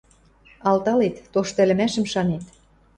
Алталет, 0.69 1.15
тошты 1.33 1.59
ӹлӹмӓшӹм 1.63 2.05
шанет. 2.13 2.43